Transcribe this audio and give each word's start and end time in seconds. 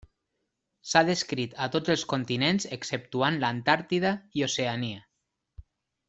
S'ha 0.91 1.01
descrit 1.09 1.51
a 1.65 1.67
tots 1.75 1.91
els 1.95 2.05
continents 2.15 2.65
exceptuant 2.79 3.37
l'Antàrtida 3.43 4.15
i 4.41 4.47
Oceania. 4.51 5.03